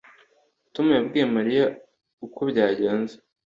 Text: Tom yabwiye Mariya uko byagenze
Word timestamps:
Tom 0.73 0.87
yabwiye 0.97 1.25
Mariya 1.35 1.65
uko 2.25 2.39
byagenze 2.49 3.15